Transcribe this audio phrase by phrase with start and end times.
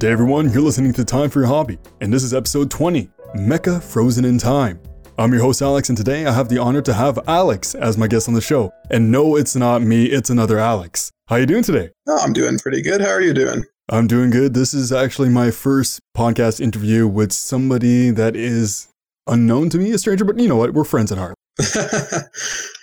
[0.00, 0.50] Good day, everyone.
[0.50, 4.38] You're listening to Time for Your Hobby, and this is episode 20 Mecha Frozen in
[4.38, 4.80] Time.
[5.18, 8.06] I'm your host, Alex, and today I have the honor to have Alex as my
[8.06, 8.72] guest on the show.
[8.90, 11.10] And no, it's not me, it's another Alex.
[11.28, 11.90] How are you doing today?
[12.08, 13.02] Oh, I'm doing pretty good.
[13.02, 13.62] How are you doing?
[13.90, 14.54] I'm doing good.
[14.54, 18.88] This is actually my first podcast interview with somebody that is
[19.26, 20.72] unknown to me, a stranger, but you know what?
[20.72, 21.34] We're friends at heart.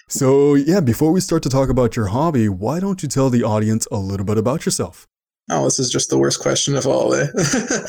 [0.08, 3.44] so, yeah, before we start to talk about your hobby, why don't you tell the
[3.44, 5.08] audience a little bit about yourself?
[5.50, 7.14] Oh, this is just the worst question of all.
[7.14, 7.28] Eh?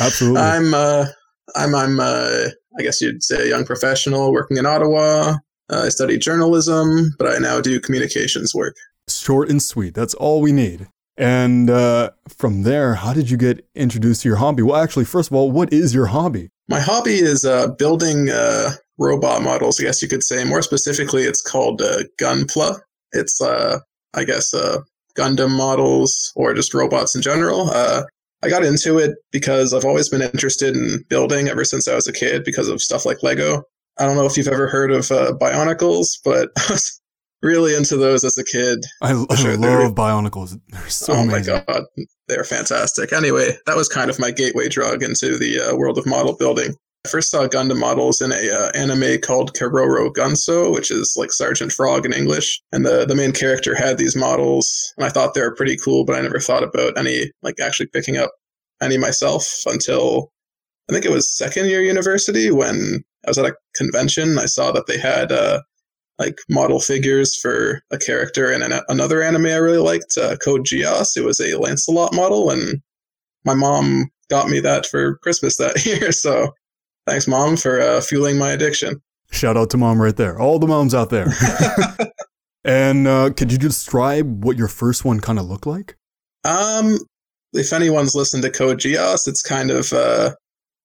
[0.01, 0.41] Absolutely.
[0.41, 1.07] I'm, uh,
[1.57, 2.49] I'm, I'm, uh,
[2.79, 5.37] I guess you'd say a young professional working in Ottawa.
[5.71, 8.77] Uh, I study journalism, but I now do communications work.
[9.09, 9.95] Short and sweet.
[9.95, 10.89] That's all we need.
[11.19, 14.63] And uh, from there, how did you get introduced to your hobby?
[14.63, 16.51] Well, actually, first of all, what is your hobby?
[16.69, 20.45] My hobby is uh, building uh, robot models, I guess you could say.
[20.45, 22.79] More specifically, it's called uh, Gunpla.
[23.13, 23.81] It's, uh,
[24.15, 24.79] I guess, uh,
[25.19, 27.71] Gundam models or just robots in general.
[27.71, 28.03] Uh,
[28.43, 32.07] I got into it because I've always been interested in building ever since I was
[32.07, 33.63] a kid because of stuff like Lego.
[33.99, 37.01] I don't know if you've ever heard of uh, Bionicles, but I was
[37.43, 38.79] really into those as a kid.
[39.03, 40.59] I, I Sure, love Bionicles.
[40.69, 41.55] They're so oh amazing.
[41.55, 41.83] my god,
[42.29, 43.13] they're fantastic.
[43.13, 46.75] Anyway, that was kind of my gateway drug into the uh, world of model building.
[47.07, 51.33] I first saw Gundam models in a uh, anime called Keroro Gunso, which is like
[51.33, 52.61] Sergeant Frog in English.
[52.73, 56.05] And the the main character had these models, and I thought they were pretty cool,
[56.05, 58.33] but I never thought about any like actually picking up
[58.83, 60.33] any myself until
[60.89, 64.39] I think it was second year university when I was at a convention.
[64.39, 65.61] I saw that they had uh,
[66.19, 70.65] like model figures for a character in an, another anime I really liked, uh, Code
[70.65, 71.17] Geass.
[71.17, 72.81] It was a Lancelot model, and
[73.45, 76.11] my mom got me that for Christmas that year.
[76.13, 76.55] So
[77.09, 79.01] thanks, mom, for uh, fueling my addiction.
[79.31, 80.39] Shout out to mom right there.
[80.39, 81.29] All the moms out there.
[82.65, 85.97] and uh, could you describe what your first one kind of looked like?
[86.45, 86.99] um,
[87.53, 90.35] if anyone's listened to Code Geass, it's kind of uh,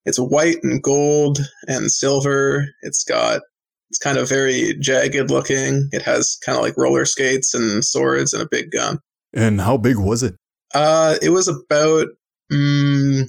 [0.06, 2.66] it's white and gold and silver.
[2.81, 3.41] It's got
[3.90, 5.90] it's kind of very jagged looking.
[5.91, 9.00] It has kind of like roller skates and swords and a big gun.
[9.34, 10.35] And how big was it?
[10.73, 12.07] Uh, it was about
[12.51, 13.25] mm,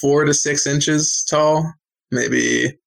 [0.00, 1.72] four to six inches tall,
[2.10, 2.78] maybe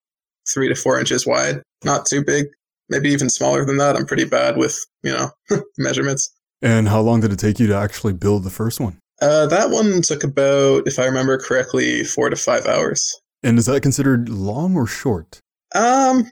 [0.52, 1.62] three to four inches wide.
[1.84, 2.47] Not too big.
[2.90, 3.96] Maybe even smaller than that.
[3.96, 5.30] I'm pretty bad with you know
[5.78, 6.34] measurements.
[6.62, 8.97] And how long did it take you to actually build the first one?
[9.22, 13.19] Uh, that one took about, if I remember correctly, four to five hours.
[13.44, 15.40] And is that considered long or short?
[15.75, 16.30] Um,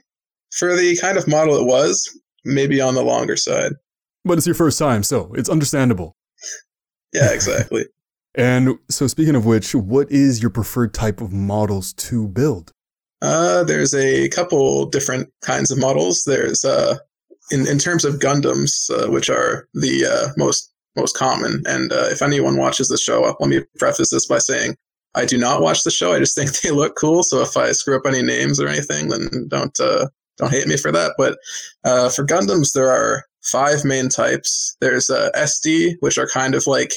[0.52, 2.08] for the kind of model it was,
[2.44, 3.72] maybe on the longer side.
[4.24, 6.16] But it's your first time, so it's understandable.
[7.12, 7.86] Yeah, exactly.
[8.34, 12.72] And so, speaking of which, what is your preferred type of models to build?
[13.20, 16.24] Uh, there's a couple different kinds of models.
[16.24, 16.98] There's uh,
[17.50, 21.62] in in terms of Gundams, uh, which are the uh, most most common.
[21.66, 24.76] And uh, if anyone watches the show, let me preface this by saying
[25.14, 26.12] I do not watch the show.
[26.12, 27.22] I just think they look cool.
[27.22, 30.76] So if I screw up any names or anything, then don't uh, don't hate me
[30.76, 31.14] for that.
[31.18, 31.38] But
[31.84, 34.76] uh, for Gundams, there are five main types.
[34.80, 36.92] There's uh, SD, which are kind of like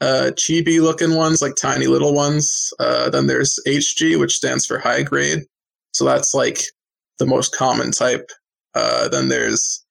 [0.00, 2.72] uh, chibi looking ones, like tiny little ones.
[2.78, 5.40] Uh, then there's HG, which stands for high grade.
[5.92, 6.62] So that's like
[7.18, 8.30] the most common type.
[8.74, 9.84] Uh, then there's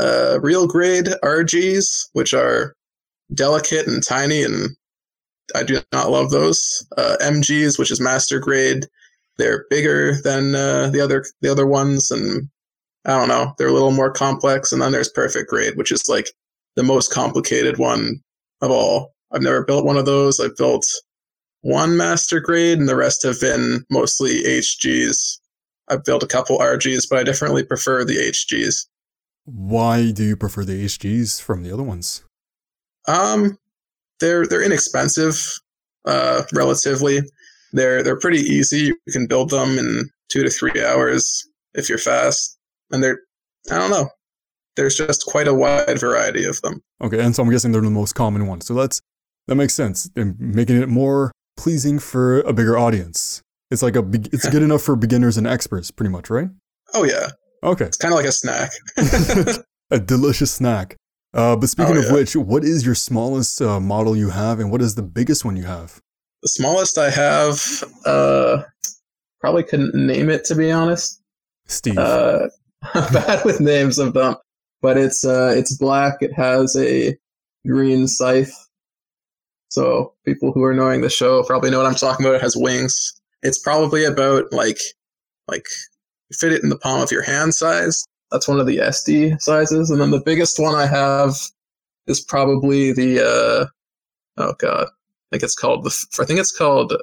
[0.00, 2.74] uh, real grade RGs, which are
[3.34, 4.70] delicate and tiny, and
[5.54, 6.86] I do not love those.
[6.96, 8.86] Uh, MGs, which is master grade,
[9.38, 12.48] they're bigger than uh, the other the other ones, and
[13.04, 14.72] I don't know, they're a little more complex.
[14.72, 16.30] And then there's perfect grade, which is like
[16.74, 18.20] the most complicated one
[18.60, 19.14] of all.
[19.36, 20.40] I've never built one of those.
[20.40, 20.86] I've built
[21.60, 25.38] one master grade, and the rest have been mostly HGs.
[25.90, 28.86] I've built a couple RGs, but I definitely prefer the HGs.
[29.44, 32.24] Why do you prefer the HGs from the other ones?
[33.06, 33.58] Um,
[34.20, 35.38] they're they're inexpensive,
[36.06, 37.20] uh, relatively.
[37.74, 38.94] They're they're pretty easy.
[39.06, 42.56] You can build them in two to three hours if you're fast,
[42.90, 43.20] and they're
[43.70, 44.08] I don't know.
[44.76, 46.82] There's just quite a wide variety of them.
[47.02, 48.66] Okay, and so I'm guessing they're the most common ones.
[48.66, 49.02] So that's
[49.48, 50.10] that makes sense.
[50.14, 53.42] They're making it more pleasing for a bigger audience.
[53.70, 56.48] It's like a be- it's good enough for beginners and experts, pretty much, right?
[56.94, 57.30] Oh yeah,
[57.64, 58.70] Okay, it's kind of like a snack.
[59.90, 60.96] a delicious snack.
[61.34, 62.12] Uh, but speaking Oh, of yeah.
[62.12, 65.56] which, what is your smallest uh, model you have, and what is the biggest one
[65.56, 66.00] you have?
[66.42, 68.62] the smallest I have, uh,
[69.40, 71.20] probably couldn't name it to be honest.
[71.66, 71.98] Steve.
[71.98, 72.48] Uh,
[72.94, 74.36] I'm bad with names of them,
[74.80, 76.18] but it's uh, it's black.
[76.20, 77.16] It has a
[77.66, 78.52] green scythe.
[79.68, 82.36] So people who are knowing the show probably know what I'm talking about.
[82.36, 83.12] It has wings.
[83.42, 84.78] It's probably about like
[85.48, 85.66] like
[86.32, 88.04] fit it in the palm of your hand size.
[88.30, 91.34] That's one of the SD sizes, and then the biggest one I have
[92.06, 93.66] is probably the uh,
[94.42, 96.06] oh god, I think it's called the.
[96.20, 96.94] I think it's called.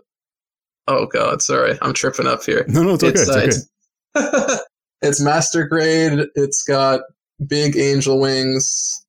[0.88, 2.65] Oh God, sorry, I'm tripping up here.
[2.68, 3.19] No, no, it's okay.
[3.19, 3.69] It's, uh, it's,
[4.18, 4.36] okay.
[4.36, 4.63] it's,
[5.01, 6.27] it's master grade.
[6.36, 7.01] It's got
[7.48, 9.06] big angel wings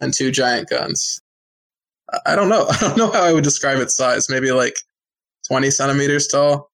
[0.00, 1.20] and two giant guns.
[2.26, 2.66] I don't know.
[2.70, 4.28] I don't know how I would describe its size.
[4.28, 4.76] Maybe like
[5.48, 6.70] 20 centimeters tall.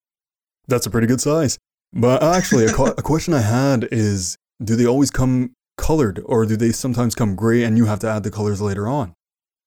[0.66, 1.58] That's a pretty good size.
[1.92, 6.56] But actually, a, a question I had is do they always come colored or do
[6.56, 9.14] they sometimes come gray and you have to add the colors later on?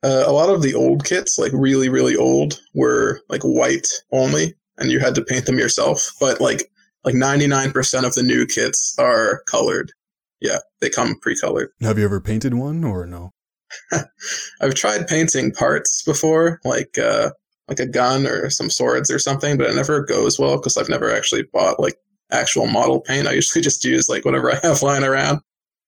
[0.03, 4.55] Uh, a lot of the old kits, like really, really old, were like white only,
[4.77, 6.11] and you had to paint them yourself.
[6.19, 6.71] But like
[7.03, 9.91] like 99% of the new kits are colored.
[10.39, 11.69] Yeah, they come pre-colored.
[11.81, 13.31] Have you ever painted one or no?
[14.61, 17.31] I've tried painting parts before, like uh,
[17.67, 20.89] like a gun or some swords or something, but it never goes well because I've
[20.89, 21.95] never actually bought like
[22.31, 23.27] actual model paint.
[23.27, 25.39] I usually just use like whatever I have lying around.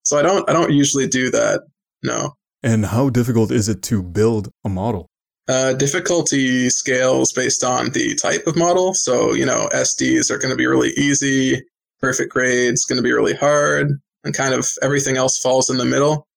[0.04, 1.62] So I don't I don't usually do that.
[2.04, 2.34] No.
[2.64, 5.10] And how difficult is it to build a model?
[5.50, 8.94] Uh, difficulty scales based on the type of model.
[8.94, 11.62] So, you know, SDs are going to be really easy.
[12.00, 13.92] Perfect grades going to be really hard,
[14.24, 16.28] and kind of everything else falls in the middle.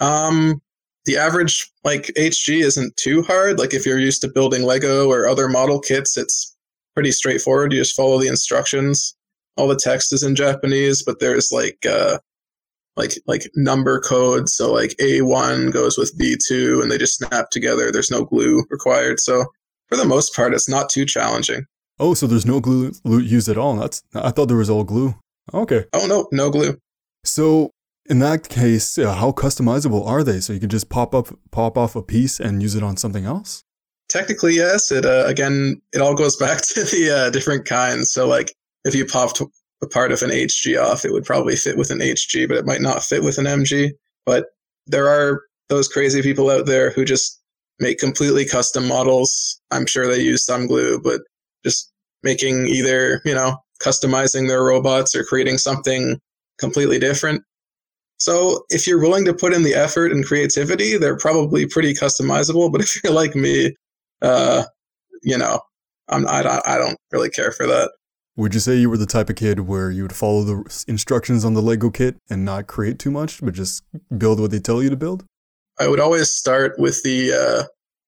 [0.00, 0.60] Um,
[1.04, 3.58] the average like HG isn't too hard.
[3.58, 6.56] Like if you're used to building Lego or other model kits, it's
[6.94, 7.72] pretty straightforward.
[7.72, 9.14] You just follow the instructions.
[9.56, 12.18] All the text is in Japanese, but there's like uh,
[12.96, 14.54] like like number codes.
[14.54, 17.92] So like A1 goes with B2 and they just snap together.
[17.92, 19.20] There's no glue required.
[19.20, 19.44] So
[19.88, 21.66] for the most part, it's not too challenging.
[22.00, 23.76] Oh, so there's no glue used at all.
[23.76, 25.14] That's I thought there was all glue.
[25.52, 25.84] Okay.
[25.92, 26.78] Oh no, no glue.
[27.24, 27.70] So
[28.06, 30.40] in that case, uh, how customizable are they?
[30.40, 33.24] So you can just pop up pop off a piece and use it on something
[33.24, 33.64] else.
[34.08, 34.92] Technically, yes.
[34.92, 38.12] It uh, again, it all goes back to the uh, different kinds.
[38.12, 38.54] So like
[38.84, 39.40] if you popped
[39.82, 42.66] a part of an HG off, it would probably fit with an HG, but it
[42.66, 43.92] might not fit with an MG.
[44.26, 44.46] But
[44.86, 47.40] there are those crazy people out there who just
[47.80, 49.60] make completely custom models.
[49.70, 51.22] I'm sure they use some glue, but
[51.64, 51.90] just
[52.22, 56.20] making either, you know, customizing their robots or creating something
[56.58, 57.42] completely different.
[58.24, 62.72] So if you're willing to put in the effort and creativity, they're probably pretty customizable.
[62.72, 63.76] But if you're like me,
[64.22, 64.64] uh,
[65.22, 65.60] you know,
[66.08, 67.92] I'm, I, I don't really care for that.
[68.36, 71.44] Would you say you were the type of kid where you would follow the instructions
[71.44, 73.82] on the Lego kit and not create too much, but just
[74.16, 75.26] build what they tell you to build?
[75.78, 77.64] I would always start with the uh,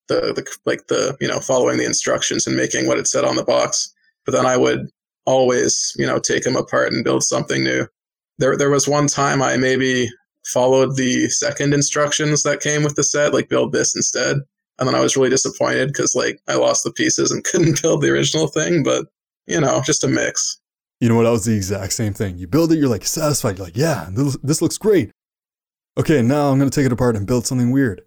[0.08, 3.36] the the like the you know following the instructions and making what it said on
[3.36, 3.92] the box.
[4.24, 4.88] But then I would
[5.26, 7.86] always you know take them apart and build something new.
[8.38, 10.08] There there was one time I maybe
[10.44, 14.38] followed the second instructions that came with the set, like build this instead.
[14.78, 18.02] And then I was really disappointed because like I lost the pieces and couldn't build
[18.02, 18.82] the original thing.
[18.82, 19.06] But
[19.46, 20.60] you know, just a mix.
[21.00, 21.24] You know what?
[21.24, 22.38] That was the exact same thing.
[22.38, 23.58] You build it, you're like satisfied.
[23.58, 25.10] You're like, yeah, this, this looks great.
[25.98, 28.02] Okay, now I'm going to take it apart and build something weird.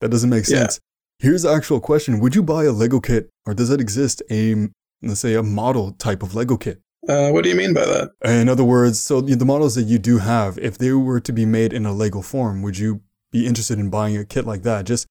[0.00, 0.80] That doesn't make sense.
[1.20, 1.26] Yeah.
[1.26, 4.68] Here's the actual question Would you buy a Lego kit or does it exist a,
[5.02, 6.80] let's say, a model type of Lego kit?
[7.06, 8.10] Uh, what do you mean by that?
[8.24, 11.44] In other words, so the models that you do have, if they were to be
[11.44, 14.86] made in a Lego form, would you be interested in buying a kit like that?
[14.86, 15.06] Just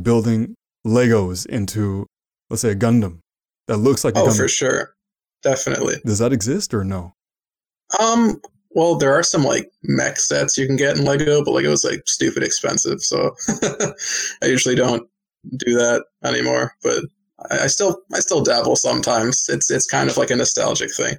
[0.00, 0.54] building
[0.86, 2.06] Legos into,
[2.50, 3.20] let's say, a Gundam
[3.68, 4.36] that looks like a oh, Gundam.
[4.36, 4.94] for sure
[5.42, 5.96] definitely.
[6.04, 7.14] Does that exist or no?
[7.98, 11.72] Um, well, there are some like mech sets you can get in Lego, but Lego
[11.72, 13.34] is like stupid expensive, so
[14.42, 15.08] I usually don't
[15.56, 16.74] do that anymore.
[16.82, 17.04] But
[17.50, 19.48] I, I still I still dabble sometimes.
[19.48, 21.16] It's it's kind of like a nostalgic thing.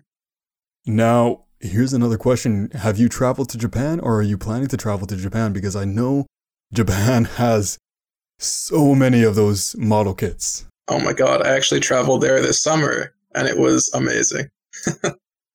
[0.85, 5.07] Now, here's another question: Have you traveled to Japan, or are you planning to travel
[5.07, 5.53] to Japan?
[5.53, 6.25] Because I know
[6.73, 7.77] Japan has
[8.39, 10.65] so many of those model kits.
[10.87, 11.45] Oh my god!
[11.45, 14.49] I actually traveled there this summer and it was amazing.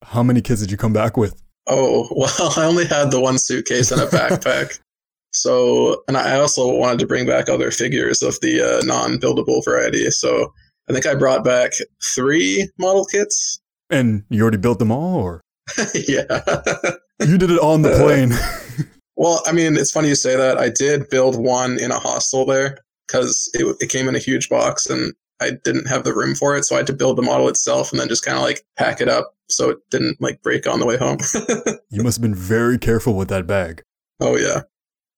[0.03, 1.41] How many kids did you come back with?
[1.67, 4.79] Oh, well, I only had the one suitcase and a backpack.
[5.31, 9.63] so, and I also wanted to bring back other figures of the uh, non buildable
[9.63, 10.09] variety.
[10.11, 10.53] So
[10.89, 13.59] I think I brought back three model kits.
[13.89, 15.41] And you already built them all, or?
[15.93, 16.41] yeah.
[17.25, 18.31] you did it on the uh, plane.
[19.15, 20.57] well, I mean, it's funny you say that.
[20.57, 24.49] I did build one in a hostel there because it, it came in a huge
[24.49, 27.21] box and I didn't have the room for it, so I had to build the
[27.21, 30.41] model itself and then just kind of like pack it up so it didn't like
[30.41, 31.17] break on the way home.
[31.89, 33.83] you must have been very careful with that bag.
[34.19, 34.63] Oh yeah.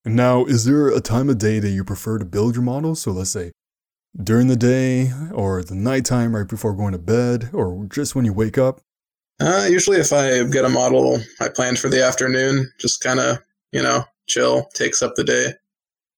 [0.05, 3.01] Now, is there a time of day that you prefer to build your models?
[3.01, 3.51] So let's say
[4.21, 8.33] during the day or the nighttime right before going to bed or just when you
[8.33, 8.81] wake up?
[9.39, 13.39] Uh, usually if I get a model I planned for the afternoon, just kind of,
[13.71, 15.53] you know, chill, takes up the day.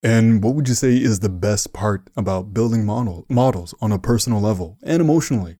[0.04, 4.00] And what would you say is the best part about building model, models on a
[4.00, 5.58] personal level and emotionally?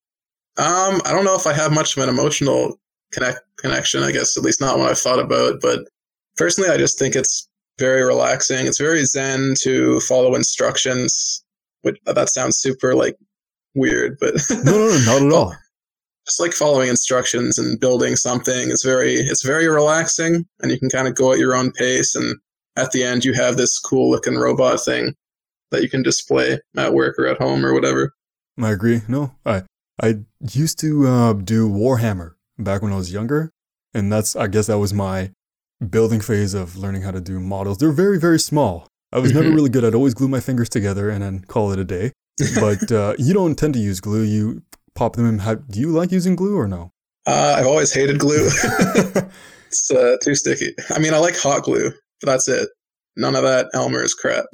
[0.58, 2.80] Um, I don't know if I have much of an emotional
[3.12, 5.60] connect, connection, I guess, at least not what I've thought about.
[5.60, 5.86] But
[6.36, 7.48] personally, I just think it's
[7.78, 8.66] very relaxing.
[8.66, 11.41] It's very zen to follow instructions.
[11.82, 13.16] Which that sounds super like
[13.74, 15.54] weird, but no, no, no, not at all.
[16.26, 20.88] Just like following instructions and building something is very it's very relaxing, and you can
[20.88, 22.14] kind of go at your own pace.
[22.14, 22.36] And
[22.76, 25.14] at the end, you have this cool looking robot thing
[25.72, 28.14] that you can display at work or at home or whatever.
[28.60, 29.02] I agree.
[29.08, 29.62] No, I
[30.00, 30.20] I
[30.52, 33.50] used to uh, do Warhammer back when I was younger,
[33.92, 35.32] and that's I guess that was my
[35.90, 37.78] building phase of learning how to do models.
[37.78, 38.86] They're very very small.
[39.12, 39.56] I was never mm-hmm.
[39.56, 39.84] really good.
[39.84, 42.12] I'd always glue my fingers together and then call it a day.
[42.58, 44.22] But uh, you don't tend to use glue.
[44.22, 44.62] You
[44.94, 45.38] pop them in.
[45.38, 46.92] How, do you like using glue or no?
[47.26, 48.48] Uh, I've always hated glue.
[49.66, 50.74] it's uh, too sticky.
[50.90, 52.68] I mean, I like hot glue, but that's it.
[53.16, 54.46] None of that Elmer's crap.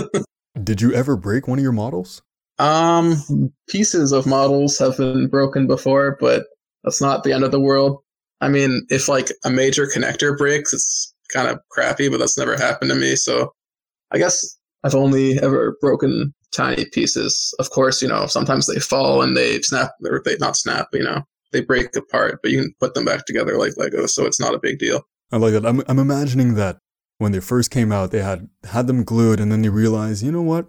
[0.64, 2.22] Did you ever break one of your models?
[2.58, 6.46] Um, pieces of models have been broken before, but
[6.84, 7.98] that's not the end of the world.
[8.40, 12.56] I mean, if like a major connector breaks, it's kind of crappy, but that's never
[12.56, 13.16] happened to me.
[13.16, 13.52] So
[14.12, 17.54] I guess I've only ever broken tiny pieces.
[17.58, 21.02] Of course, you know, sometimes they fall and they snap, or they not snap, you
[21.02, 21.22] know,
[21.52, 24.54] they break apart, but you can put them back together like Lego, so it's not
[24.54, 25.02] a big deal.
[25.32, 25.66] I like that.
[25.66, 26.78] I'm, I'm imagining that
[27.18, 30.32] when they first came out, they had had them glued, and then they realized, you
[30.32, 30.66] know what?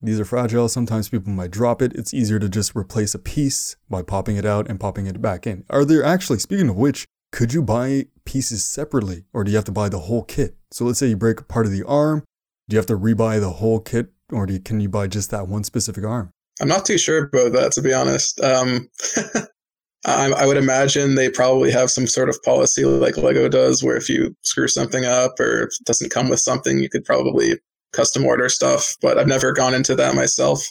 [0.00, 0.68] These are fragile.
[0.68, 1.94] Sometimes people might drop it.
[1.94, 5.46] It's easier to just replace a piece by popping it out and popping it back
[5.46, 5.64] in.
[5.70, 9.64] Are there actually, speaking of which, could you buy pieces separately, or do you have
[9.64, 10.56] to buy the whole kit?
[10.70, 12.22] So let's say you break part of the arm.
[12.68, 15.48] Do you have to rebuy the whole kit, or you, can you buy just that
[15.48, 16.30] one specific arm?
[16.60, 18.40] I'm not too sure about that, to be honest.
[18.40, 18.88] Um,
[20.06, 23.96] I, I, would imagine they probably have some sort of policy like Lego does, where
[23.96, 27.58] if you screw something up or it doesn't come with something, you could probably
[27.92, 28.96] custom order stuff.
[29.00, 30.66] But I've never gone into that myself.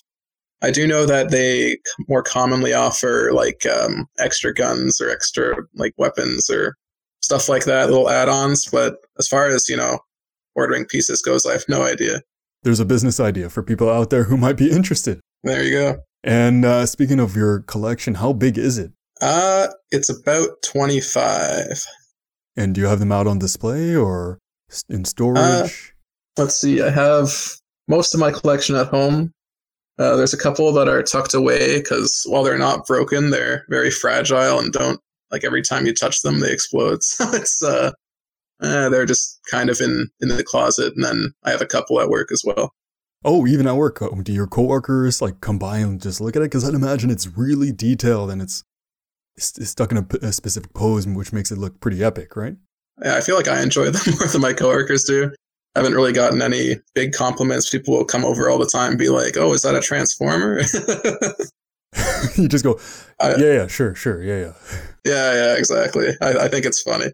[0.62, 5.94] I do know that they more commonly offer like um, extra guns or extra like
[5.98, 6.78] weapons or
[7.22, 8.68] stuff like that, little add-ons.
[8.68, 10.00] But as far as you know,
[10.56, 12.22] ordering pieces goes, I have no idea.
[12.64, 15.20] There's a business idea for people out there who might be interested.
[15.44, 15.98] There you go.
[16.24, 18.92] And uh, speaking of your collection, how big is it?
[19.22, 21.86] Uh, it's about 25.
[22.56, 24.40] And do you have them out on display or
[24.90, 25.38] in storage?
[25.38, 25.68] Uh,
[26.42, 26.82] let's see.
[26.82, 27.32] I have
[27.88, 29.32] most of my collection at home.
[30.00, 33.92] Uh, there's a couple that are tucked away because while they're not broken, they're very
[33.92, 35.00] fragile and don't
[35.32, 37.00] like every time you touch them, they explode.
[37.04, 37.92] So it's uh,
[38.62, 40.94] uh, they're just kind of in in the closet.
[40.96, 42.74] And then I have a couple at work as well.
[43.26, 46.42] Oh, even at work, oh, do your coworkers like come by and just look at
[46.42, 46.46] it?
[46.46, 48.66] Because I'd imagine it's really detailed and it's
[49.38, 52.56] stuck in a, a, specific pose, which makes it look pretty epic, right?
[53.04, 55.32] Yeah, I feel like I enjoy them more than my coworkers do.
[55.76, 57.70] I haven't really gotten any big compliments.
[57.70, 60.60] People will come over all the time and be like, "Oh, is that a transformer?"
[62.36, 62.80] you just go,
[63.20, 64.54] "Yeah, yeah, sure, sure, yeah, yeah."
[65.06, 66.10] Yeah, yeah, exactly.
[66.22, 67.08] I, I think it's funny.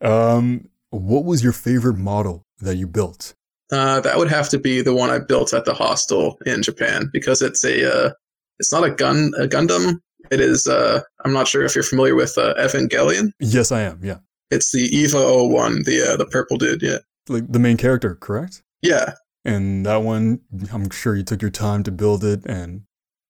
[0.00, 3.34] Um, what was your favorite model that you built?
[3.72, 7.10] Uh, that would have to be the one I built at the hostel in Japan
[7.12, 8.10] because it's a uh,
[8.58, 9.96] it's not a gun a Gundam,
[10.30, 10.66] it is.
[10.66, 13.30] Uh, I'm not sure if you're familiar with uh, Evangelion.
[13.40, 14.00] Yes, I am.
[14.02, 14.18] Yeah.
[14.50, 16.82] It's the Eva 01, the uh, the purple dude.
[16.82, 16.98] Yeah.
[17.28, 18.62] Like the main character, correct?
[18.82, 19.14] Yeah.
[19.44, 20.40] And that one,
[20.72, 22.82] I'm sure you took your time to build it, and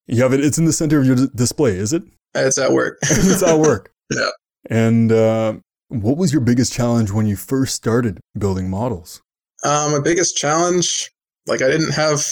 [0.07, 0.43] you have it.
[0.43, 2.03] It's in the center of your d- display, is it?
[2.35, 2.97] It's at work.
[3.01, 3.91] it's at work.
[4.13, 4.29] yeah.
[4.69, 5.55] And uh,
[5.89, 9.21] what was your biggest challenge when you first started building models?
[9.63, 11.11] Um, my biggest challenge,
[11.47, 12.25] like I didn't have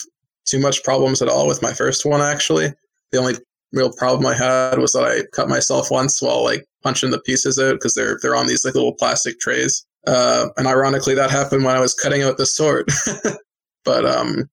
[0.45, 2.21] too much problems at all with my first one.
[2.21, 2.73] Actually,
[3.11, 3.35] the only
[3.71, 7.59] real problem I had was that I cut myself once while like punching the pieces
[7.59, 9.85] out because they're they're on these like little plastic trays.
[10.05, 12.89] Uh, and ironically, that happened when I was cutting out the sword.
[13.85, 14.49] but um,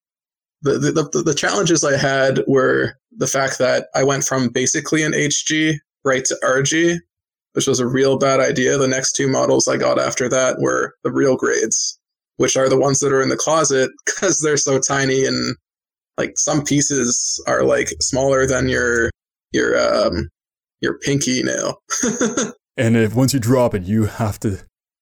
[0.63, 5.11] the, the the challenges I had were the fact that I went from basically an
[5.11, 6.99] HG right to RG,
[7.53, 8.77] which was a real bad idea.
[8.77, 11.99] The next two models I got after that were the real grades,
[12.37, 15.55] which are the ones that are in the closet because they're so tiny and
[16.17, 19.09] like some pieces are like smaller than your
[19.51, 20.29] your um
[20.81, 21.81] your pinky nail.
[22.77, 24.59] and if once you drop it, you have to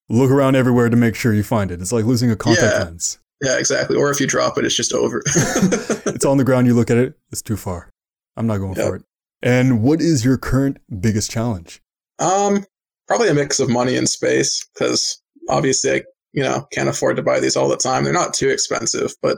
[0.09, 1.81] look around everywhere to make sure you find it.
[1.81, 2.83] It's like losing a contact yeah.
[2.83, 3.19] lens.
[3.41, 3.95] Yeah, exactly.
[3.95, 5.23] Or if you drop it, it's just over.
[5.25, 6.67] it's on the ground.
[6.67, 7.17] You look at it.
[7.31, 7.89] It's too far.
[8.37, 8.87] I'm not going yep.
[8.87, 9.03] for it.
[9.41, 11.81] And what is your current biggest challenge?
[12.21, 12.65] Um,
[13.07, 16.01] probably a mix of money and space because obviously I,
[16.33, 18.03] you know, can't afford to buy these all the time.
[18.03, 19.37] They're not too expensive, but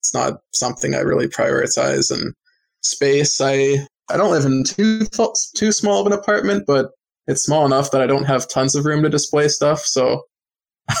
[0.00, 2.10] it's not something I really prioritize.
[2.12, 2.34] And
[2.82, 5.06] space, I I don't live in too
[5.56, 6.90] too small of an apartment, but
[7.26, 9.80] it's small enough that I don't have tons of room to display stuff.
[9.80, 10.24] So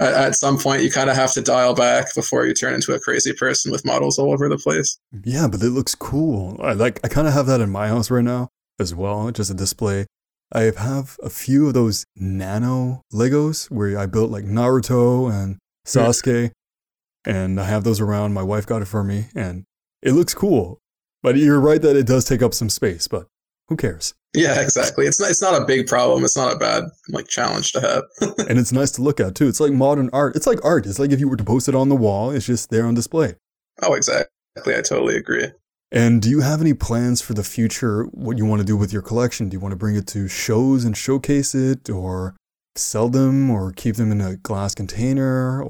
[0.00, 3.00] at some point, you kind of have to dial back before you turn into a
[3.00, 4.98] crazy person with models all over the place.
[5.24, 6.58] Yeah, but it looks cool.
[6.62, 7.00] I like.
[7.04, 8.48] I kind of have that in my house right now
[8.80, 10.06] as well, just a display.
[10.52, 16.52] I have a few of those nano Legos where I built like Naruto and Sasuke,
[17.26, 18.32] and I have those around.
[18.32, 19.64] My wife got it for me, and
[20.02, 20.78] it looks cool.
[21.22, 23.26] But you're right that it does take up some space, but
[23.68, 24.14] who cares?
[24.34, 25.06] Yeah, exactly.
[25.06, 26.24] It's not, it's not a big problem.
[26.24, 28.04] It's not a bad like challenge to have.
[28.48, 29.48] and it's nice to look at too.
[29.48, 30.36] It's like modern art.
[30.36, 30.86] It's like art.
[30.86, 32.94] It's like if you were to post it on the wall, it's just there on
[32.94, 33.34] display.
[33.82, 34.30] Oh, exactly.
[34.66, 35.46] I totally agree.
[35.90, 38.04] And do you have any plans for the future?
[38.12, 39.48] What you want to do with your collection?
[39.48, 42.36] Do you want to bring it to shows and showcase it, or
[42.76, 45.64] sell them, or keep them in a glass container?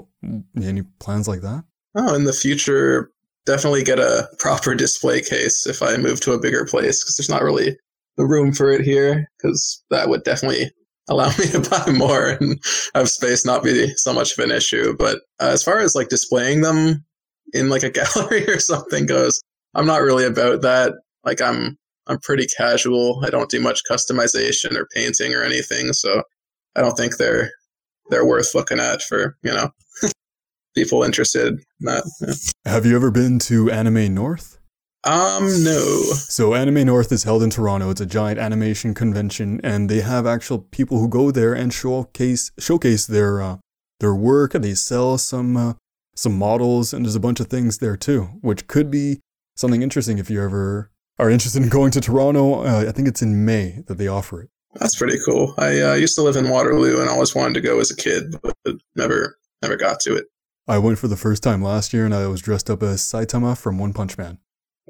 [0.60, 1.64] Any plans like that?
[1.94, 3.10] Oh, in the future,
[3.46, 7.30] definitely get a proper display case if I move to a bigger place because there's
[7.30, 7.76] not really
[8.16, 10.70] the room for it here because that would definitely
[11.08, 12.60] allow me to buy more and
[12.94, 14.94] have space not be so much of an issue.
[14.98, 17.04] But uh, as far as like displaying them
[17.52, 19.40] in like a gallery or something goes,
[19.74, 20.94] I'm not really about that.
[21.24, 23.22] Like I'm I'm pretty casual.
[23.24, 26.22] I don't do much customization or painting or anything, so
[26.74, 27.50] I don't think they're
[28.10, 29.70] they're worth looking at for, you know,
[30.74, 32.04] people interested in that.
[32.20, 32.72] Yeah.
[32.72, 34.58] Have you ever been to Anime North?
[35.04, 35.80] Um, no.
[36.14, 37.90] So Anime North is held in Toronto.
[37.90, 42.50] It's a giant animation convention, and they have actual people who go there and showcase
[42.58, 43.56] showcase their uh,
[44.00, 45.72] their work, and they sell some uh,
[46.16, 49.20] some models, and there's a bunch of things there too, which could be
[49.58, 52.62] something interesting if you ever are interested in going to Toronto.
[52.64, 54.50] Uh, I think it's in May that they offer it.
[54.74, 55.54] That's pretty cool.
[55.58, 58.36] I uh, used to live in Waterloo and always wanted to go as a kid,
[58.42, 58.54] but
[58.94, 60.26] never never got to it.
[60.68, 63.58] I went for the first time last year and I was dressed up as Saitama
[63.58, 64.38] from One Punch Man.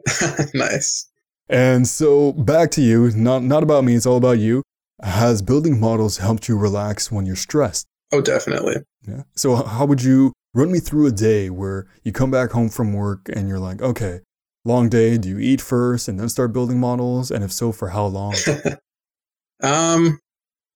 [0.55, 1.09] nice.
[1.49, 4.63] And so back to you, not not about me, it's all about you.
[5.03, 7.87] Has building models helped you relax when you're stressed?
[8.13, 8.77] Oh, definitely.
[9.07, 9.23] Yeah.
[9.37, 12.93] So how would you run me through a day where you come back home from
[12.93, 14.21] work and you're like, okay,
[14.65, 17.31] long day, do you eat first and then start building models?
[17.31, 18.35] And if so, for how long?
[19.63, 20.21] um,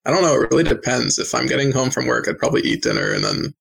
[0.04, 0.40] I don't know.
[0.40, 1.18] It really depends.
[1.18, 3.54] If I'm getting home from work, I'd probably eat dinner and then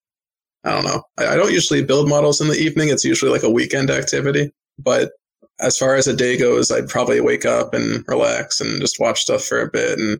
[0.63, 1.03] I don't know.
[1.17, 2.89] I, I don't usually build models in the evening.
[2.89, 4.51] It's usually like a weekend activity.
[4.77, 5.12] But
[5.60, 9.21] as far as a day goes, I'd probably wake up and relax and just watch
[9.21, 9.99] stuff for a bit.
[9.99, 10.19] And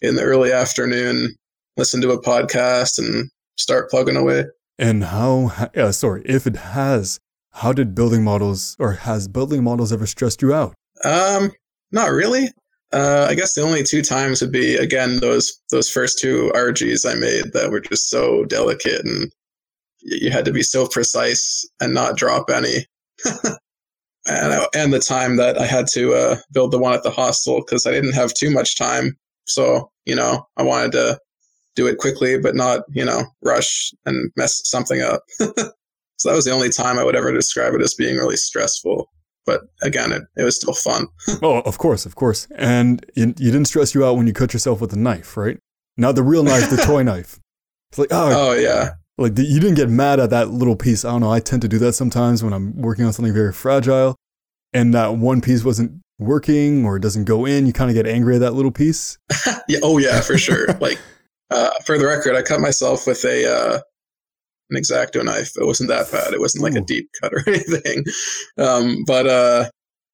[0.00, 1.34] in the early afternoon,
[1.76, 4.44] listen to a podcast and start plugging away.
[4.78, 7.18] And how, uh, sorry, if it has,
[7.56, 10.74] how did building models or has building models ever stressed you out?
[11.04, 11.50] Um,
[11.90, 12.48] not really.
[12.92, 17.10] Uh, I guess the only two times would be again those those first two RGs
[17.10, 19.32] I made that were just so delicate and
[20.00, 22.86] you had to be so precise and not drop any.
[24.26, 27.62] and and the time that I had to uh, build the one at the hostel
[27.64, 29.16] because I didn't have too much time.
[29.46, 31.18] So you know, I wanted to
[31.74, 35.22] do it quickly, but not you know rush and mess something up.
[36.16, 39.10] so that was the only time I would ever describe it as being really stressful.
[39.44, 41.06] But again, it, it was still fun.
[41.42, 42.48] oh, of course, of course.
[42.56, 45.58] And you, you didn't stress you out when you cut yourself with a knife, right?
[45.96, 47.38] Not the real knife, the toy knife.
[47.90, 48.94] It's like, oh, oh yeah.
[49.18, 51.04] Like the, you didn't get mad at that little piece.
[51.04, 51.32] I don't know.
[51.32, 54.16] I tend to do that sometimes when I'm working on something very fragile,
[54.72, 57.66] and that one piece wasn't working or it doesn't go in.
[57.66, 59.18] You kind of get angry at that little piece.
[59.68, 59.78] yeah.
[59.82, 60.66] Oh yeah, for sure.
[60.80, 60.98] like
[61.50, 63.80] uh, for the record, I cut myself with a uh,
[64.70, 65.52] an X-Acto knife.
[65.60, 66.32] It wasn't that bad.
[66.32, 66.78] It wasn't like Ooh.
[66.78, 68.04] a deep cut or anything.
[68.58, 69.70] Um, but uh,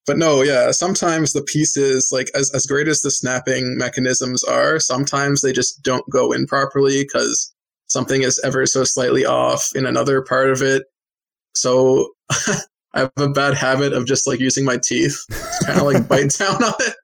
[0.06, 0.70] but no, yeah.
[0.70, 5.82] Sometimes the pieces, like as as great as the snapping mechanisms are, sometimes they just
[5.82, 7.52] don't go in properly because
[7.86, 10.84] something is ever so slightly off in another part of it.
[11.54, 12.10] So
[12.94, 15.18] I have a bad habit of just like using my teeth,
[15.66, 16.94] kind of like bite down on it.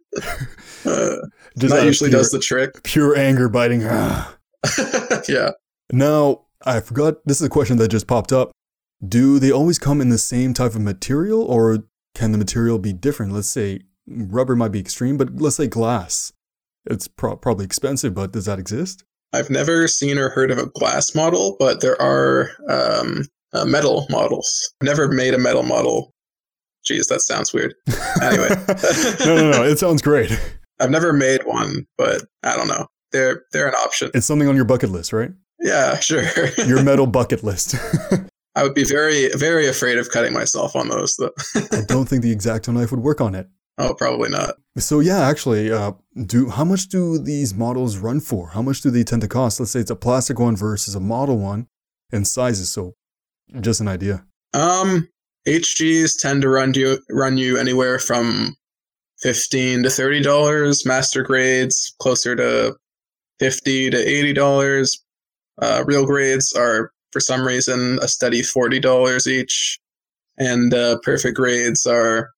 [0.84, 1.16] Uh,
[1.56, 2.82] that usually pure, does the trick.
[2.82, 3.80] Pure anger biting.
[5.28, 5.50] yeah.
[5.92, 7.16] Now, I forgot.
[7.24, 8.52] This is a question that just popped up.
[9.06, 12.92] Do they always come in the same type of material or can the material be
[12.92, 13.32] different?
[13.32, 16.32] Let's say rubber might be extreme, but let's say glass.
[16.84, 19.04] It's pro- probably expensive, but does that exist?
[19.32, 24.06] I've never seen or heard of a glass model, but there are um, uh, metal
[24.10, 24.70] models.
[24.82, 26.12] I've never made a metal model.
[26.84, 27.74] Geez, that sounds weird.
[28.22, 28.48] Anyway,
[29.20, 30.38] no, no, no, it sounds great.
[30.80, 32.86] I've never made one, but I don't know.
[33.12, 34.10] They're they're an option.
[34.14, 35.30] It's something on your bucket list, right?
[35.60, 36.24] Yeah, sure.
[36.66, 37.74] your metal bucket list.
[38.54, 41.16] I would be very very afraid of cutting myself on those.
[41.16, 41.30] Though.
[41.72, 43.48] I don't think the X-Acto knife would work on it.
[43.78, 44.56] Oh, probably not.
[44.78, 45.92] So yeah, actually, uh,
[46.26, 48.48] do how much do these models run for?
[48.48, 49.60] How much do they tend to cost?
[49.60, 51.68] Let's say it's a plastic one versus a model one,
[52.12, 52.70] and sizes.
[52.70, 52.94] So,
[53.60, 54.24] just an idea.
[54.54, 55.08] Um,
[55.46, 58.56] HGs tend to run you run you anywhere from
[59.20, 60.84] fifteen to thirty dollars.
[60.84, 62.76] Master grades closer to
[63.38, 65.04] fifty to eighty dollars.
[65.60, 69.78] Uh, real grades are for some reason a steady forty dollars each,
[70.38, 72.30] and uh, perfect grades are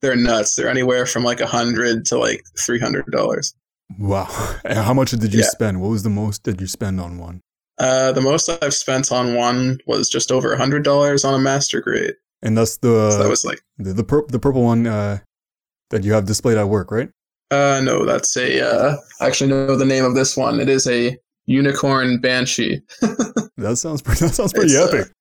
[0.02, 0.54] they're nuts.
[0.54, 3.54] They're anywhere from like a hundred to like three hundred dollars.
[3.98, 4.28] Wow!
[4.64, 5.46] And how much did you yeah.
[5.46, 5.80] spend?
[5.80, 7.40] What was the most did you spend on one?
[7.78, 11.38] Uh, the most I've spent on one was just over a hundred dollars on a
[11.38, 12.14] master grade.
[12.42, 15.18] And that's the So that was like, the the, pur- the purple one uh,
[15.90, 17.10] that you have displayed at work, right?
[17.50, 20.60] uh, no, that's a, uh, I actually know the name of this one.
[20.60, 21.16] It is a
[21.50, 22.80] unicorn banshee.
[23.56, 24.24] That sounds pretty.
[24.24, 25.12] That sounds pretty It's, uh, epic.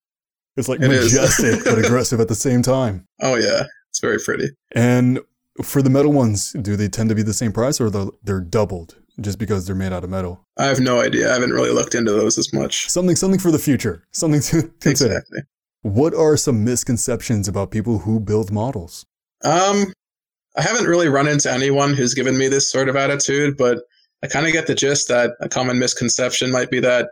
[0.56, 3.06] it's like it majestic but aggressive at the same time.
[3.22, 4.48] Oh yeah, it's very pretty.
[4.74, 5.20] And
[5.62, 8.40] for the metal ones, do they tend to be the same price or the, they're
[8.40, 10.46] doubled just because they're made out of metal?
[10.58, 11.30] I have no idea.
[11.30, 12.90] I haven't really looked into those as much.
[12.90, 14.08] Something something for the future.
[14.14, 15.16] Something to consider.
[15.18, 15.40] Exactly.
[15.82, 19.06] What are some misconceptions about people who build models?
[19.44, 19.92] Um,
[20.56, 23.80] I haven't really run into anyone who's given me this sort of attitude, but
[24.24, 27.10] I kind of get the gist that a common misconception might be that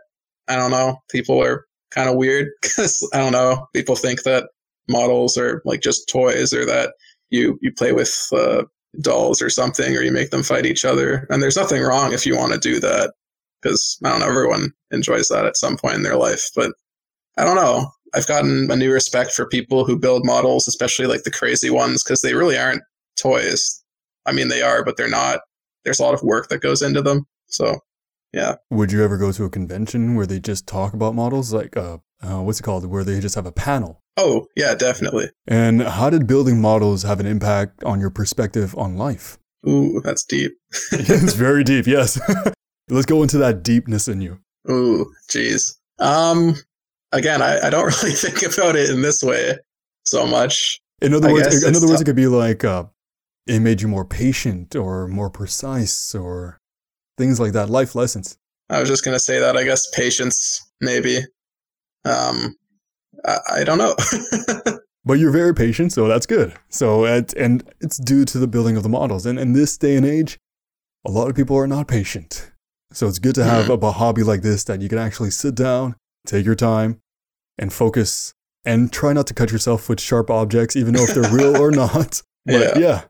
[0.48, 4.48] I don't know, people are kind of weird because I don't know, people think that
[4.88, 6.94] models are like just toys or that
[7.30, 8.64] you you play with uh,
[9.00, 12.26] dolls or something or you make them fight each other, and there's nothing wrong if
[12.26, 13.12] you want to do that
[13.60, 16.72] because I don't know, everyone enjoys that at some point in their life, but
[17.36, 17.90] I don't know.
[18.14, 22.02] I've gotten a new respect for people who build models, especially like the crazy ones,
[22.02, 22.82] because they really aren't
[23.16, 23.82] toys.
[24.26, 25.40] I mean, they are, but they're not.
[25.84, 27.26] There's a lot of work that goes into them.
[27.46, 27.80] So,
[28.32, 28.56] yeah.
[28.70, 31.98] Would you ever go to a convention where they just talk about models, like uh,
[32.22, 34.02] uh, what's it called, where they just have a panel?
[34.16, 35.30] Oh, yeah, definitely.
[35.46, 39.38] And how did building models have an impact on your perspective on life?
[39.66, 40.52] Ooh, that's deep.
[40.92, 41.86] it's very deep.
[41.86, 42.20] Yes.
[42.90, 44.40] Let's go into that deepness in you.
[44.70, 45.76] Ooh, jeez.
[45.98, 46.54] Um,
[47.12, 49.58] again, I, I don't really think about it in this way
[50.04, 50.80] so much.
[51.00, 52.02] In other I words, in other words, tough.
[52.02, 52.84] it could be like uh,
[53.48, 56.58] it made you more patient or more precise or
[57.16, 57.68] things like that.
[57.70, 58.36] Life lessons.
[58.70, 59.56] I was just gonna say that.
[59.56, 61.20] I guess patience, maybe.
[62.04, 62.54] Um,
[63.24, 63.94] I, I don't know.
[65.04, 66.52] But you're very patient, so that's good.
[66.68, 69.24] So it, and it's due to the building of the models.
[69.24, 70.36] And in this day and age,
[71.06, 72.50] a lot of people are not patient.
[72.92, 73.82] So it's good to have Mhm.
[73.82, 77.00] a hobby like this that you can actually sit down, take your time,
[77.58, 78.34] and focus,
[78.66, 81.70] and try not to cut yourself with sharp objects, even though if they're real or
[81.84, 82.20] not.
[82.44, 83.04] But yeah.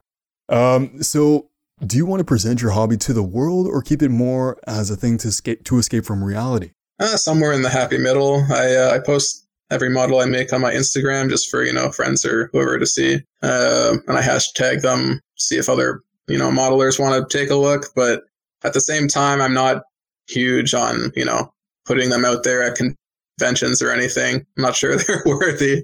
[0.49, 1.49] Um, so
[1.85, 4.89] do you want to present your hobby to the world or keep it more as
[4.89, 6.71] a thing to escape to escape from reality?
[6.99, 8.45] uh, somewhere in the happy middle.
[8.51, 11.91] I uh, I post every model I make on my Instagram just for you know
[11.91, 16.49] friends or whoever to see, uh, and I hashtag them, see if other you know
[16.49, 17.87] modelers want to take a look.
[17.95, 18.23] But
[18.63, 19.83] at the same time, I'm not
[20.27, 21.51] huge on you know
[21.85, 22.77] putting them out there at
[23.37, 24.45] conventions or anything.
[24.57, 25.83] I'm not sure they're worthy,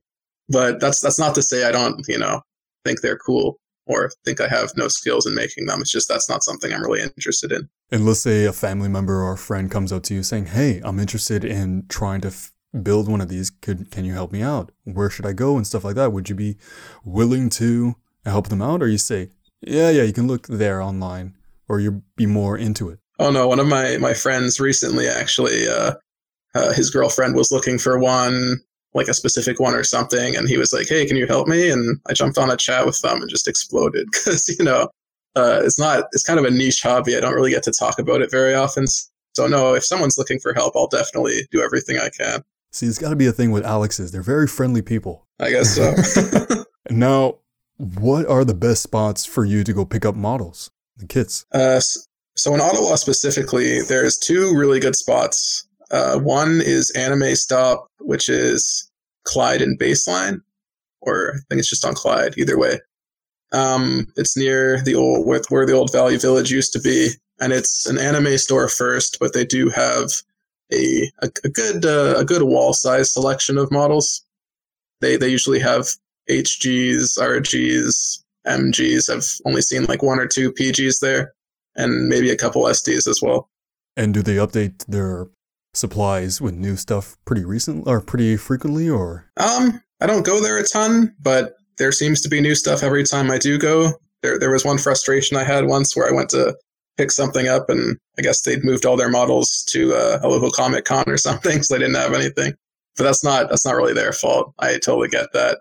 [0.50, 2.42] but that's that's not to say I don't you know
[2.84, 5.82] think they're cool or think I have no skills in making them.
[5.82, 7.70] It's just that's not something I'm really interested in.
[7.92, 10.82] And let's say a family member or a friend comes up to you saying, "Hey,
[10.84, 12.52] I'm interested in trying to f-
[12.84, 13.50] build one of these.
[13.50, 14.72] Could can you help me out?
[14.84, 16.12] Where should I go and stuff like that?
[16.12, 16.58] Would you be
[17.04, 17.96] willing to
[18.26, 19.30] help them out, or you say,
[19.62, 21.36] yeah, yeah, you can look there online,
[21.68, 23.00] or you'd be more into it?
[23.20, 25.94] Oh no, one of my my friends recently actually uh,
[26.54, 28.58] uh his girlfriend was looking for one
[28.96, 31.70] like a specific one or something and he was like, "Hey, can you help me?"
[31.70, 34.90] and I jumped on a chat with them and just exploded cuz you know,
[35.36, 37.16] uh it's not it's kind of a niche hobby.
[37.16, 38.86] I don't really get to talk about it very often.
[39.36, 42.42] So no, if someone's looking for help, I'll definitely do everything I can.
[42.72, 44.12] See, it's got to be a thing with Alex's.
[44.12, 45.26] They're very friendly people.
[45.40, 46.64] I guess so.
[46.90, 47.40] Now,
[47.78, 51.46] what are the best spots for you to go pick up models, the kits?
[51.52, 51.80] Uh,
[52.36, 55.68] so in Ottawa specifically, there's two really good spots.
[55.92, 58.85] Uh, one is Anime Stop, which is
[59.26, 60.42] Clyde and Baseline,
[61.02, 62.38] or I think it's just on Clyde.
[62.38, 62.80] Either way,
[63.52, 67.10] um, it's near the old where the old Value Village used to be,
[67.40, 70.10] and it's an anime store first, but they do have
[70.72, 74.26] a a, a good uh, a good wall size selection of models.
[75.02, 75.88] They they usually have
[76.30, 79.10] HGs, RGs, MGs.
[79.10, 81.34] I've only seen like one or two PGs there,
[81.76, 83.50] and maybe a couple SDs as well.
[83.98, 85.28] And do they update their
[85.76, 90.58] supplies with new stuff pretty recent or pretty frequently, or Um, I don't go there
[90.58, 93.94] a ton, but there seems to be new stuff every time I do go.
[94.22, 96.56] There, there was one frustration I had once where I went to
[96.98, 100.52] pick something up, and I guess they'd moved all their models to uh, a local
[100.52, 102.54] Comic Con or something, so they didn't have anything.
[102.98, 104.54] But that's not that's not really their fault.
[104.60, 105.60] I totally get that.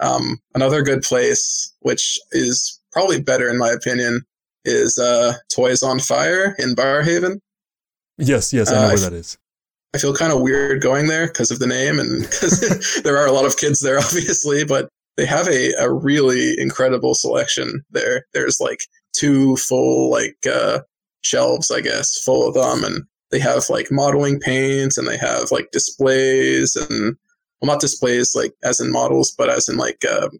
[0.00, 4.22] Um, another good place, which is probably better in my opinion,
[4.64, 7.38] is uh, Toys on Fire in Barrhaven.
[8.18, 9.38] Yes, yes, I know Uh, where that is.
[9.94, 13.26] I feel kind of weird going there because of the name and because there are
[13.26, 18.26] a lot of kids there, obviously, but they have a, a really incredible selection there.
[18.34, 18.80] There's like
[19.12, 20.80] two full, like, uh,
[21.20, 22.82] shelves, I guess, full of them.
[22.84, 27.16] And they have like modeling paints and they have like displays and,
[27.60, 30.30] well, not displays like as in models, but as in like, um,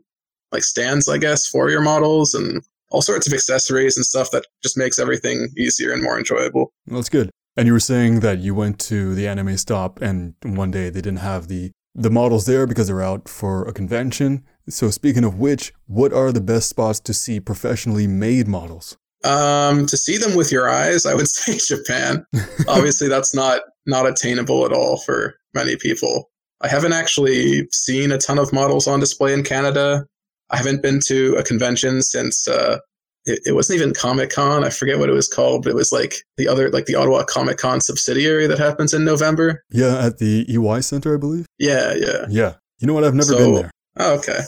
[0.50, 4.46] like stands, I guess, for your models and all sorts of accessories and stuff that
[4.62, 6.72] just makes everything easier and more enjoyable.
[6.88, 7.30] Well, That's good.
[7.57, 11.01] And you were saying that you went to the anime stop and one day they
[11.01, 14.45] didn't have the the models there because they're out for a convention.
[14.69, 18.97] So speaking of which, what are the best spots to see professionally made models?
[19.23, 22.27] Um, to see them with your eyes, I would say Japan.
[22.69, 26.31] Obviously, that's not not attainable at all for many people.
[26.61, 30.07] I haven't actually seen a ton of models on display in Canada.
[30.51, 32.79] I haven't been to a convention since uh,
[33.26, 34.64] it, it, wasn't even Comic Con.
[34.64, 37.24] I forget what it was called, but it was like the other, like the Ottawa
[37.24, 39.62] Comic Con subsidiary that happens in November.
[39.70, 41.46] Yeah, at the EY Center, I believe.
[41.58, 42.54] Yeah, yeah, yeah.
[42.78, 43.04] You know what?
[43.04, 43.70] I've never so, been there.
[43.96, 44.40] Oh, okay.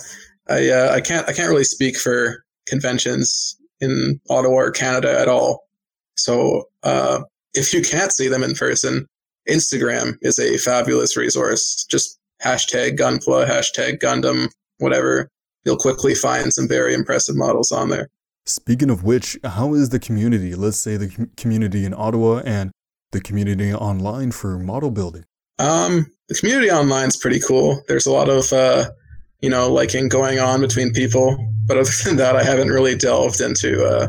[0.48, 5.28] I uh, I can't I can't really speak for conventions in Ottawa or Canada at
[5.28, 5.64] all.
[6.16, 7.22] So uh,
[7.54, 9.06] if you can't see them in person,
[9.48, 11.84] Instagram is a fabulous resource.
[11.90, 15.30] Just hashtag Gunpla, hashtag Gundam, whatever.
[15.64, 18.08] You'll quickly find some very impressive models on there.
[18.46, 20.54] Speaking of which, how is the community?
[20.54, 22.70] Let's say the community in Ottawa and
[23.10, 25.24] the community online for model building.
[25.58, 27.82] Um, the community online is pretty cool.
[27.88, 28.90] There's a lot of uh,
[29.40, 33.40] you know liking going on between people, but other than that, I haven't really delved
[33.40, 34.08] into uh,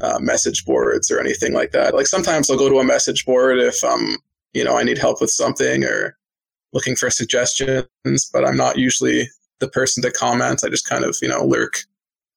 [0.00, 1.92] uh, message boards or anything like that.
[1.94, 4.16] Like sometimes I'll go to a message board if um
[4.52, 6.16] you know I need help with something or
[6.72, 10.62] looking for suggestions, but I'm not usually the person to comment.
[10.64, 11.84] I just kind of you know lurk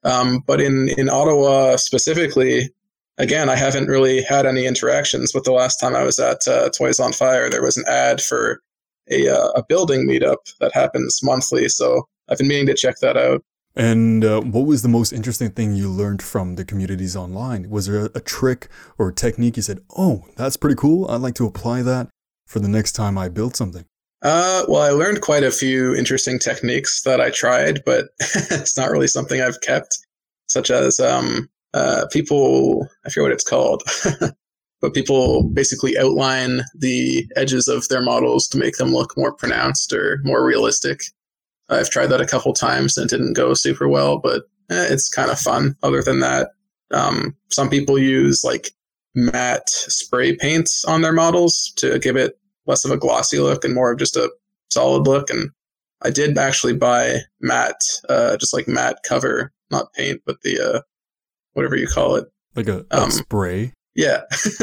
[0.05, 2.69] um, but in, in Ottawa specifically,
[3.17, 5.31] again, I haven't really had any interactions.
[5.31, 8.21] But the last time I was at uh, Toys on Fire, there was an ad
[8.21, 8.61] for
[9.11, 11.67] a, uh, a building meetup that happens monthly.
[11.69, 13.43] So I've been meaning to check that out.
[13.75, 17.69] And uh, what was the most interesting thing you learned from the communities online?
[17.69, 21.09] Was there a, a trick or a technique you said, oh, that's pretty cool.
[21.11, 22.07] I'd like to apply that
[22.47, 23.85] for the next time I build something?
[24.25, 28.89] Uh, well, I learned quite a few interesting techniques that I tried, but it's not
[28.89, 29.99] really something I've kept,
[30.47, 33.83] such as um, uh, people, I forget what it's called,
[34.81, 39.93] but people basically outline the edges of their models to make them look more pronounced
[39.93, 41.01] or more realistic.
[41.69, 45.07] I've tried that a couple times and it didn't go super well, but eh, it's
[45.07, 45.75] kind of fun.
[45.83, 46.49] Other than that,
[46.89, 48.71] um, some people use like
[49.13, 53.73] matte spray paints on their models to give it less of a glossy look and
[53.73, 54.31] more of just a
[54.69, 55.29] solid look.
[55.29, 55.51] And
[56.03, 60.81] I did actually buy matte, uh, just like matte cover, not paint, but the uh,
[61.53, 62.25] whatever you call it,
[62.55, 63.73] like a, a um, spray.
[63.95, 64.23] Yeah,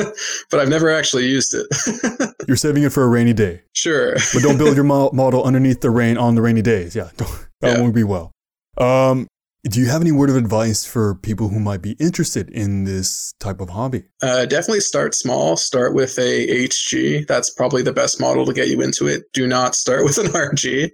[0.50, 2.34] but I've never actually used it.
[2.48, 3.62] You're saving it for a rainy day.
[3.72, 6.94] Sure, but don't build your model underneath the rain on the rainy days.
[6.94, 7.80] Yeah, that yeah.
[7.80, 8.30] won't be well.
[8.78, 9.26] Um,
[9.64, 13.32] do you have any word of advice for people who might be interested in this
[13.38, 14.02] type of hobby?
[14.20, 15.56] Uh, definitely start small.
[15.56, 17.28] Start with a HG.
[17.28, 19.32] That's probably the best model to get you into it.
[19.32, 20.90] Do not start with an RG.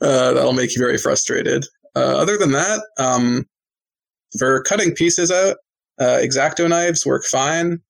[0.00, 1.64] Uh, that'll make you very frustrated.
[1.94, 3.46] Uh, other than that, um,
[4.38, 5.58] for cutting pieces out,
[6.00, 7.80] uh, X-Acto knives work fine,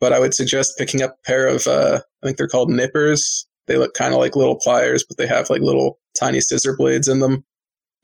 [0.00, 3.46] but I would suggest picking up a pair of, uh, I think they're called nippers.
[3.66, 7.08] They look kind of like little pliers, but they have like little tiny scissor blades
[7.08, 7.44] in them.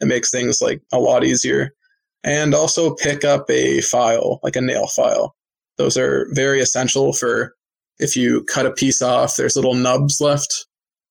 [0.02, 1.70] It makes things like a lot easier.
[2.24, 5.34] And also pick up a file, like a nail file.
[5.78, 7.54] Those are very essential for
[7.98, 10.66] if you cut a piece off, there's little nubs left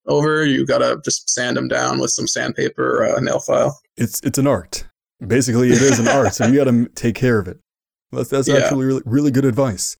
[0.08, 0.46] over.
[0.46, 3.80] You gotta just sand them down with some sandpaper or a nail file.
[3.98, 4.86] It's it's an art.
[5.26, 7.60] Basically, it is an art, so you gotta take care of it.
[8.12, 8.56] That's that's yeah.
[8.58, 9.98] actually really, really good advice.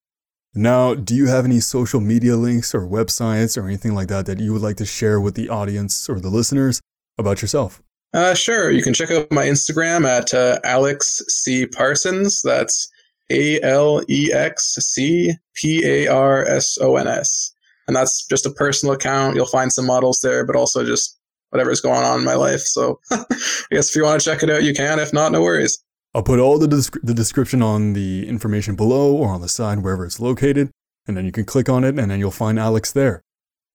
[0.54, 4.40] Now, do you have any social media links or websites or anything like that that
[4.40, 6.82] you would like to share with the audience or the listeners
[7.18, 7.82] about yourself?
[8.14, 8.72] Uh, sure.
[8.72, 12.42] You can check out my Instagram at uh, Alex C Parsons.
[12.42, 12.90] That's
[13.30, 17.54] A L E X C P A R S O N S.
[17.88, 19.36] And that's just a personal account.
[19.36, 21.18] You'll find some models there, but also just
[21.50, 22.62] whatever's going on in my life.
[22.62, 23.26] So I
[23.72, 25.00] guess if you want to check it out, you can.
[25.00, 25.82] If not, no worries.
[26.14, 29.80] I'll put all the, descri- the description on the information below or on the side,
[29.80, 30.70] wherever it's located.
[31.08, 33.22] And then you can click on it and then you'll find Alex there.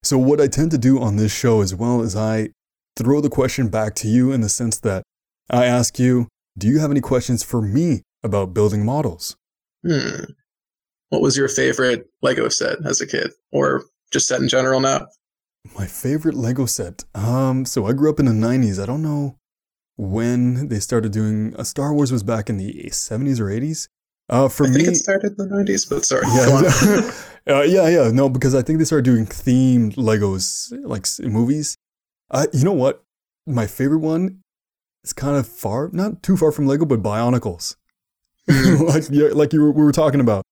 [0.03, 2.49] So, what I tend to do on this show as well is I
[2.97, 5.03] throw the question back to you in the sense that
[5.49, 9.35] I ask you, do you have any questions for me about building models?
[9.85, 10.23] Hmm.
[11.09, 15.07] What was your favorite Lego set as a kid or just set in general now?
[15.77, 17.05] My favorite Lego set.
[17.13, 18.81] Um, so I grew up in the 90s.
[18.81, 19.37] I don't know
[19.95, 23.87] when they started doing uh, Star Wars was back in the 70s or 80s.
[24.29, 26.25] Uh, for I me, think it started in the 90s, but sorry.
[26.27, 28.11] Yeah, uh, yeah, yeah.
[28.11, 31.76] No, because I think they started doing themed Legos, like movies.
[32.29, 33.03] Uh, you know what?
[33.45, 34.41] My favorite one
[35.03, 37.75] is kind of far, not too far from Lego, but Bionicles.
[38.49, 38.83] Hmm.
[38.85, 40.43] like, yeah, like you were, we were talking about.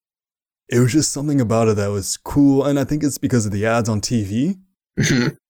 [0.70, 2.66] It was just something about it that was cool.
[2.66, 4.58] And I think it's because of the ads on TV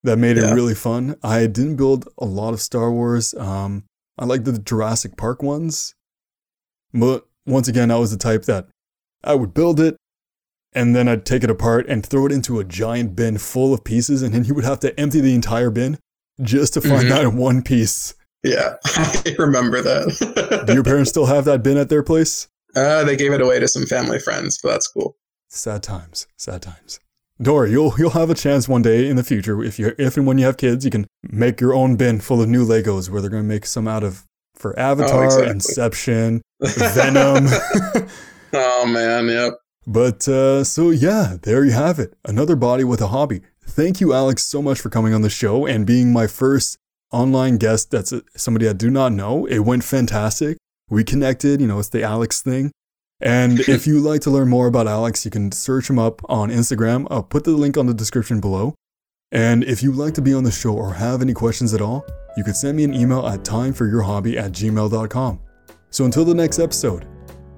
[0.03, 0.51] that made yeah.
[0.51, 1.15] it really fun.
[1.23, 3.33] I didn't build a lot of Star Wars.
[3.35, 3.85] Um,
[4.17, 5.95] I like the Jurassic Park ones.
[6.93, 8.67] But once again, I was the type that
[9.23, 9.97] I would build it,
[10.73, 13.83] and then I'd take it apart and throw it into a giant bin full of
[13.83, 15.97] pieces, and then you would have to empty the entire bin
[16.41, 17.09] just to find mm-hmm.
[17.09, 18.13] that one piece.
[18.43, 20.63] Yeah, I remember that.
[20.67, 22.47] Do your parents still have that bin at their place?
[22.75, 25.17] Uh, they gave it away to some family friends, but that's cool.
[25.49, 26.99] Sad times, sad times.
[27.41, 30.25] Dory, you'll you'll have a chance one day in the future if you if and
[30.25, 33.19] when you have kids, you can make your own bin full of new Legos where
[33.19, 35.49] they're going to make some out of for Avatar, oh, exactly.
[35.49, 37.47] Inception, Venom.
[38.53, 39.53] oh man, yep.
[39.85, 42.13] But uh, so yeah, there you have it.
[42.23, 43.41] Another body with a hobby.
[43.67, 46.77] Thank you, Alex, so much for coming on the show and being my first
[47.11, 47.91] online guest.
[47.91, 49.45] That's somebody I do not know.
[49.45, 50.57] It went fantastic.
[50.89, 51.61] We connected.
[51.61, 52.71] You know, it's the Alex thing.
[53.19, 56.49] And if you like to learn more about Alex, you can search him up on
[56.49, 57.07] Instagram.
[57.09, 58.75] I'll put the link on the description below.
[59.31, 62.05] And if you'd like to be on the show or have any questions at all,
[62.37, 65.39] you could send me an email at timeforyourhobby at gmail.com.
[65.89, 67.07] So until the next episode,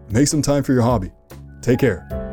[0.09, 1.11] make some time for your hobby.
[1.61, 2.26] Take care.